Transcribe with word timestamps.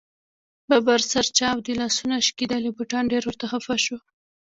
ببر 0.69 1.01
سر، 1.11 1.25
چاودې 1.37 1.73
لاسونه، 1.81 2.15
شکېدلي 2.27 2.71
بوټان 2.77 3.03
ډېر 3.11 3.23
ورته 3.25 3.45
خفه 3.51 3.77
شو. 3.85 3.97